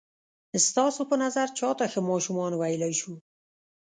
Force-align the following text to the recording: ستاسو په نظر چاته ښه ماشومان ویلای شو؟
ستاسو 0.67 1.01
په 1.09 1.15
نظر 1.23 1.47
چاته 1.59 1.85
ښه 1.91 2.01
ماشومان 2.11 2.51
ویلای 2.55 2.93
شو؟ 2.99 3.13